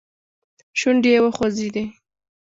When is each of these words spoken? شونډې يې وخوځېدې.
شونډې 0.79 1.09
يې 1.15 1.19
وخوځېدې. 1.23 1.83